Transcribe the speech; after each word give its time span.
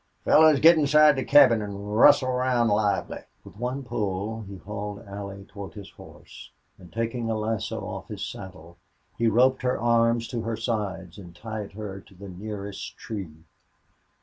"Fellers, 0.23 0.59
get 0.59 0.79
inside 0.79 1.15
the 1.15 1.23
cabin 1.23 1.61
an' 1.61 1.77
rustle 1.77 2.29
around 2.29 2.69
lively." 2.69 3.19
With 3.43 3.55
one 3.57 3.83
pull 3.83 4.41
he 4.49 4.57
hauled 4.57 5.05
Allie 5.05 5.45
toward 5.45 5.75
his 5.75 5.91
horse, 5.91 6.49
and, 6.79 6.91
taking 6.91 7.29
a 7.29 7.37
lasso 7.37 7.81
off 7.81 8.07
his 8.07 8.25
saddle, 8.25 8.79
he 9.19 9.27
roped 9.27 9.61
her 9.61 9.79
arms 9.79 10.27
to 10.29 10.41
her 10.41 10.57
sides 10.57 11.19
and 11.19 11.35
tied 11.35 11.73
her 11.73 11.99
to 12.01 12.15
the 12.15 12.29
nearest 12.29 12.97
tree. 12.97 13.45